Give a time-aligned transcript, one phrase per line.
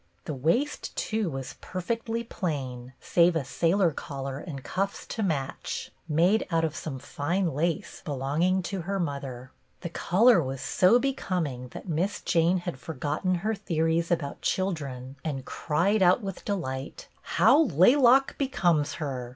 [0.25, 6.43] The waist too was perfectly plain, save a sailor collar and cuffs to match, made
[6.49, 9.51] out of some fine lace belonging to her mother.
[9.81, 15.45] The color was so becoming that Miss Jane had forgotten her theories about children and
[15.45, 17.07] cried out with delight,"
[17.37, 19.29] How laylock becomes her